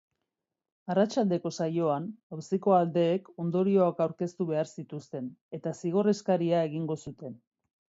[0.93, 2.07] Arratsaldeko saioan
[2.37, 7.43] auziko aldeek ondorioak aurkeztu behar zituzten eta zigor eskaria egingo zuten.